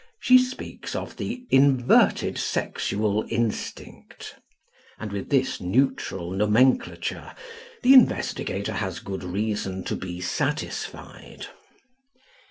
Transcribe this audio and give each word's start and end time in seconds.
She 0.19 0.39
speaks 0.39 0.95
of 0.95 1.17
the 1.17 1.45
"inverted 1.51 2.35
sexual 2.39 3.23
instinct"; 3.29 4.33
and 4.97 5.11
with 5.11 5.29
this 5.29 5.61
neutral 5.61 6.31
nomenclature 6.31 7.35
the 7.83 7.93
investigator 7.93 8.73
has 8.73 8.97
good 8.97 9.23
reason 9.23 9.83
to 9.83 9.95
be 9.95 10.19
satisfied. 10.19 11.45